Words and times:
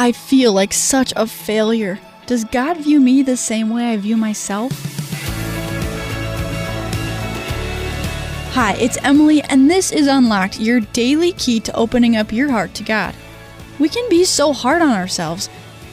I 0.00 0.12
feel 0.12 0.54
like 0.54 0.72
such 0.72 1.12
a 1.14 1.26
failure. 1.26 2.00
Does 2.24 2.44
God 2.44 2.78
view 2.78 3.00
me 3.00 3.20
the 3.20 3.36
same 3.36 3.68
way 3.68 3.92
I 3.92 3.98
view 3.98 4.16
myself? 4.16 4.72
Hi, 8.54 8.76
it's 8.80 8.96
Emily, 9.02 9.42
and 9.42 9.70
this 9.70 9.92
is 9.92 10.06
Unlocked, 10.06 10.58
your 10.58 10.80
daily 10.80 11.32
key 11.32 11.60
to 11.60 11.76
opening 11.76 12.16
up 12.16 12.32
your 12.32 12.50
heart 12.50 12.72
to 12.76 12.82
God. 12.82 13.14
We 13.78 13.90
can 13.90 14.08
be 14.08 14.24
so 14.24 14.54
hard 14.54 14.80
on 14.80 14.92
ourselves, 14.92 15.50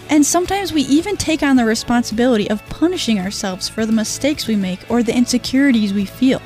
and 0.09 0.25
sometimes 0.25 0.71
we 0.71 0.83
even 0.83 1.17
take 1.17 1.43
on 1.43 1.57
the 1.57 1.65
responsibility 1.65 2.49
of 2.49 2.65
punishing 2.69 3.19
ourselves 3.19 3.67
for 3.67 3.85
the 3.85 3.91
mistakes 3.91 4.47
we 4.47 4.55
make 4.55 4.89
or 4.89 5.03
the 5.03 5.17
insecurities 5.17 5.93
we 5.93 6.05
feel. 6.05 6.41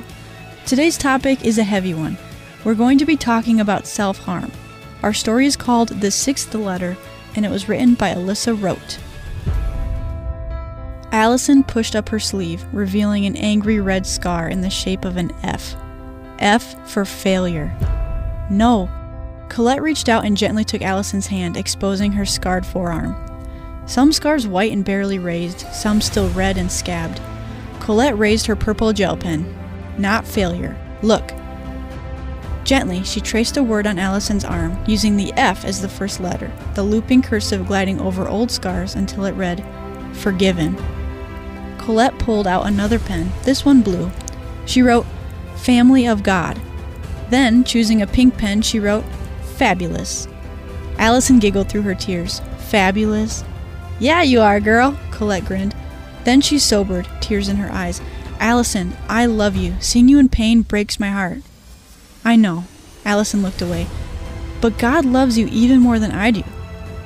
Today's 0.65 0.97
topic 0.97 1.45
is 1.45 1.59
a 1.59 1.63
heavy 1.63 1.93
one. 1.93 2.17
We're 2.63 2.73
going 2.73 2.97
to 2.97 3.05
be 3.05 3.17
talking 3.17 3.59
about 3.59 3.85
self 3.85 4.17
harm. 4.17 4.51
Our 5.03 5.13
story 5.13 5.45
is 5.45 5.55
called 5.55 5.89
The 5.89 6.09
Sixth 6.09 6.55
Letter, 6.55 6.97
and 7.35 7.45
it 7.45 7.51
was 7.51 7.67
written 7.67 7.93
by 7.93 8.13
Alyssa 8.13 8.59
Rote. 8.59 8.99
Allyson 11.11 11.63
pushed 11.63 11.95
up 11.95 12.09
her 12.09 12.19
sleeve, 12.19 12.65
revealing 12.71 13.25
an 13.25 13.35
angry 13.35 13.79
red 13.79 14.05
scar 14.05 14.47
in 14.47 14.61
the 14.61 14.69
shape 14.69 15.03
of 15.03 15.17
an 15.17 15.31
F. 15.43 15.75
F 16.39 16.89
for 16.89 17.03
failure. 17.03 17.75
No. 18.49 18.89
Colette 19.49 19.81
reached 19.81 20.07
out 20.07 20.25
and 20.25 20.37
gently 20.37 20.63
took 20.63 20.81
Allyson's 20.81 21.27
hand, 21.27 21.57
exposing 21.57 22.13
her 22.13 22.25
scarred 22.25 22.65
forearm. 22.65 23.15
Some 23.85 24.13
scars 24.13 24.47
white 24.47 24.71
and 24.71 24.85
barely 24.85 25.19
raised, 25.19 25.59
some 25.73 25.99
still 25.99 26.29
red 26.29 26.57
and 26.57 26.71
scabbed. 26.71 27.19
Colette 27.81 28.17
raised 28.17 28.45
her 28.45 28.55
purple 28.55 28.93
gel 28.93 29.17
pen. 29.17 29.53
Not 29.97 30.25
failure. 30.25 30.77
Look, 31.01 31.33
Gently, 32.71 33.03
she 33.03 33.19
traced 33.19 33.57
a 33.57 33.63
word 33.63 33.85
on 33.85 33.99
Allyson's 33.99 34.45
arm, 34.45 34.81
using 34.87 35.17
the 35.17 35.33
F 35.33 35.65
as 35.65 35.81
the 35.81 35.89
first 35.89 36.21
letter, 36.21 36.49
the 36.73 36.81
looping 36.81 37.21
cursive 37.21 37.67
gliding 37.67 37.99
over 37.99 38.29
old 38.29 38.49
scars 38.49 38.95
until 38.95 39.25
it 39.25 39.33
read, 39.33 39.61
Forgiven. 40.13 40.77
Colette 41.77 42.17
pulled 42.17 42.47
out 42.47 42.65
another 42.65 42.97
pen, 42.97 43.29
this 43.43 43.65
one 43.65 43.81
blue. 43.81 44.09
She 44.65 44.81
wrote, 44.81 45.05
Family 45.57 46.07
of 46.07 46.23
God. 46.23 46.61
Then, 47.29 47.65
choosing 47.65 48.01
a 48.01 48.07
pink 48.07 48.37
pen, 48.37 48.61
she 48.61 48.79
wrote, 48.79 49.03
Fabulous. 49.57 50.29
Allyson 50.97 51.39
giggled 51.39 51.67
through 51.67 51.81
her 51.81 51.93
tears. 51.93 52.39
Fabulous? 52.69 53.43
Yeah, 53.99 54.21
you 54.21 54.39
are, 54.39 54.61
girl, 54.61 54.97
Colette 55.11 55.43
grinned. 55.43 55.75
Then 56.23 56.39
she 56.39 56.57
sobered, 56.57 57.09
tears 57.19 57.49
in 57.49 57.57
her 57.57 57.69
eyes. 57.69 57.99
Allyson, 58.39 58.95
I 59.09 59.25
love 59.25 59.57
you. 59.57 59.73
Seeing 59.81 60.07
you 60.07 60.19
in 60.19 60.29
pain 60.29 60.61
breaks 60.61 61.01
my 61.01 61.09
heart. 61.09 61.39
I 62.23 62.35
know. 62.35 62.65
Allyson 63.05 63.41
looked 63.41 63.61
away. 63.61 63.87
But 64.61 64.77
God 64.77 65.05
loves 65.05 65.37
you 65.37 65.47
even 65.51 65.79
more 65.79 65.99
than 65.99 66.11
I 66.11 66.31
do. 66.31 66.43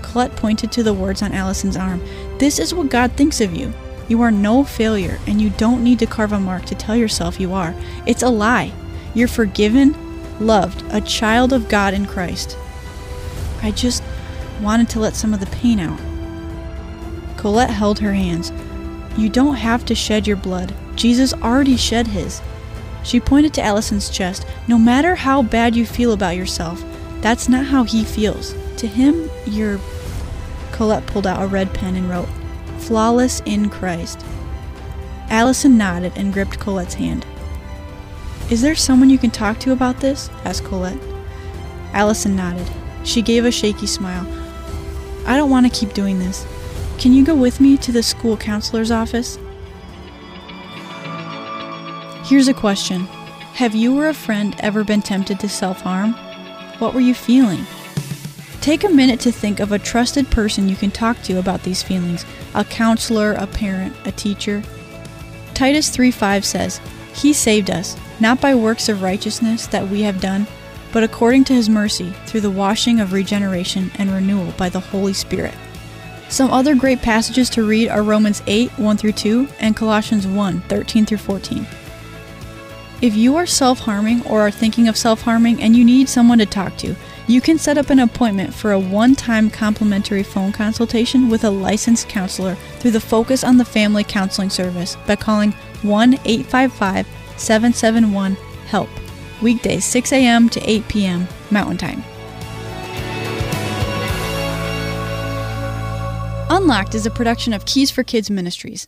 Colette 0.02 0.36
pointed 0.36 0.72
to 0.74 0.84
the 0.84 0.94
words 0.94 1.22
on 1.22 1.34
Allyson's 1.34 1.78
arm. 1.78 2.04
This 2.38 2.60
is 2.60 2.74
what 2.74 2.90
God 2.90 3.12
thinks 3.14 3.42
of 3.42 3.56
you. 3.56 3.74
You 4.08 4.22
are 4.22 4.32
no 4.32 4.64
failure, 4.64 5.20
and 5.26 5.42
you 5.42 5.50
don't 5.52 5.84
need 5.84 6.00
to 6.00 6.06
carve 6.06 6.32
a 6.32 6.40
mark 6.40 6.66
to 6.66 6.76
tell 6.76 6.96
yourself 6.96 7.40
you 7.40 7.54
are. 7.54 7.74
It's 8.06 8.24
a 8.24 8.30
lie. 8.30 8.72
You're 9.14 9.28
forgiven, 9.28 9.96
loved, 10.40 10.84
a 10.94 11.02
child 11.02 11.54
of 11.54 11.70
God 11.70 11.94
in 11.94 12.06
Christ. 12.06 12.58
I 13.64 13.72
just 13.72 14.04
wanted 14.62 14.90
to 14.90 15.00
let 15.00 15.16
some 15.16 15.34
of 15.34 15.40
the 15.40 15.48
pain 15.48 15.80
out. 15.80 16.00
Colette 17.38 17.72
held 17.72 18.00
her 18.00 18.14
hands. 18.14 18.52
You 19.18 19.30
don't 19.30 19.56
have 19.56 19.86
to 19.86 19.96
shed 19.96 20.28
your 20.28 20.38
blood. 20.38 20.74
Jesus 20.96 21.34
already 21.34 21.78
shed 21.78 22.08
his. 22.08 22.42
She 23.06 23.20
pointed 23.20 23.54
to 23.54 23.64
Allyson's 23.64 24.10
chest. 24.10 24.46
No 24.68 24.80
matter 24.80 25.14
how 25.14 25.44
bad 25.44 25.76
you 25.76 25.86
feel 25.86 26.12
about 26.12 26.36
yourself, 26.36 26.84
that's 27.22 27.48
not 27.48 27.66
how 27.66 27.84
he 27.84 28.04
feels. 28.04 28.56
To 28.78 28.88
him, 28.88 29.30
you're. 29.46 29.80
Colette 30.72 31.06
pulled 31.06 31.28
out 31.28 31.42
a 31.42 31.48
red 31.48 31.74
pen 31.74 31.96
and 31.96 32.10
wrote, 32.10 32.28
Flawless 32.80 33.42
in 33.46 33.70
Christ. 33.70 34.26
Allyson 35.30 35.78
nodded 35.78 36.14
and 36.16 36.34
gripped 36.34 36.60
Colette's 36.60 36.96
hand. 36.96 37.26
Is 38.50 38.62
there 38.62 38.76
someone 38.76 39.10
you 39.10 39.18
can 39.18 39.32
talk 39.32 39.60
to 39.60 39.72
about 39.72 40.00
this? 40.00 40.30
asked 40.44 40.66
Colette. 40.66 41.00
Allyson 41.94 42.36
nodded. 42.36 42.70
She 43.04 43.22
gave 43.22 43.46
a 43.46 43.52
shaky 43.52 43.88
smile. 43.88 44.28
I 45.28 45.38
don't 45.38 45.50
want 45.50 45.66
to 45.66 45.80
keep 45.80 45.94
doing 45.94 46.20
this. 46.20 46.46
Can 46.98 47.14
you 47.14 47.24
go 47.24 47.36
with 47.36 47.60
me 47.60 47.78
to 47.78 47.92
the 47.92 48.04
school 48.04 48.36
counselor's 48.36 48.92
office? 48.92 49.38
Here's 52.26 52.48
a 52.48 52.56
question 52.56 53.02
Have 53.54 53.76
you 53.76 54.00
or 54.00 54.10
a 54.10 54.14
friend 54.16 54.56
ever 54.58 54.84
been 54.84 55.04
tempted 55.04 55.40
to 55.42 55.48
self 55.48 55.82
harm? 55.82 56.14
What 56.80 56.96
were 56.96 57.00
you 57.00 57.14
feeling? 57.14 57.68
Take 58.62 58.84
a 58.84 58.90
minute 58.90 59.20
to 59.20 59.32
think 59.32 59.60
of 59.60 59.72
a 59.72 59.78
trusted 59.78 60.32
person 60.32 60.68
you 60.68 60.76
can 60.76 60.90
talk 60.90 61.22
to 61.22 61.38
about 61.38 61.62
these 61.62 61.84
feelings 61.84 62.26
a 62.56 62.66
counselor, 62.66 63.34
a 63.34 63.46
parent, 63.46 63.96
a 64.06 64.12
teacher. 64.12 64.64
Titus 65.54 65.92
3 65.92 66.10
5 66.10 66.44
says, 66.44 66.82
He 67.14 67.32
saved 67.32 67.70
us, 67.70 67.96
not 68.20 68.42
by 68.42 68.56
works 68.56 68.90
of 68.90 69.04
righteousness 69.04 69.68
that 69.68 69.88
we 69.88 70.02
have 70.02 70.20
done, 70.20 70.48
but 70.92 71.04
according 71.04 71.44
to 71.44 71.54
His 71.54 71.70
mercy, 71.70 72.10
through 72.26 72.42
the 72.42 72.50
washing 72.50 73.00
of 73.00 73.14
regeneration 73.14 73.92
and 74.00 74.10
renewal 74.10 74.52
by 74.58 74.70
the 74.70 74.80
Holy 74.80 75.14
Spirit. 75.14 75.54
Some 76.30 76.50
other 76.50 76.74
great 76.74 77.04
passages 77.04 77.52
to 77.52 77.68
read 77.68 77.88
are 77.88 78.02
Romans 78.02 78.42
8 78.48 78.72
1 78.80 78.98
through 78.98 79.12
2 79.12 79.48
and 79.60 79.76
Colossians 79.78 80.26
1 80.26 80.62
13 80.62 81.06
through 81.06 81.20
14. 81.20 81.68
If 83.02 83.16
you 83.16 83.36
are 83.36 83.46
self 83.46 83.80
harming 83.80 84.26
or 84.26 84.42
are 84.42 84.52
thinking 84.52 84.88
of 84.88 84.98
self 84.98 85.22
harming 85.22 85.62
and 85.62 85.76
you 85.76 85.84
need 85.84 86.08
someone 86.08 86.38
to 86.38 86.46
talk 86.46 86.78
to, 86.78 86.96
you 87.28 87.42
can 87.42 87.58
set 87.58 87.78
up 87.78 87.90
an 87.90 88.00
appointment 88.00 88.54
for 88.54 88.72
a 88.72 88.80
one 88.80 89.16
time 89.16 89.50
complimentary 89.50 90.24
phone 90.24 90.52
consultation 90.52 91.30
with 91.30 91.44
a 91.44 91.50
licensed 91.50 92.08
counselor 92.08 92.56
through 92.80 92.92
the 92.92 93.00
Focus 93.00 93.44
on 93.44 93.58
the 93.58 93.66
Family 93.66 94.04
Counseling 94.04 94.50
Service 94.50 94.96
by 95.06 95.16
calling 95.16 95.52
1 95.82 96.14
855 96.24 97.08
771 97.38 98.38
HELP, 98.68 98.90
weekdays 99.42 99.84
6 99.86 100.14
a.m. 100.14 100.50
to 100.50 100.70
8 100.70 100.88
p.m. 100.88 101.28
Mountain 101.52 101.78
Time. 101.78 102.04
Unlocked 106.50 106.96
is 106.96 107.06
a 107.06 107.12
production 107.12 107.52
of 107.52 107.66
Keys 107.66 107.92
for 107.92 108.04
Kids 108.04 108.30
Ministries. 108.30 108.88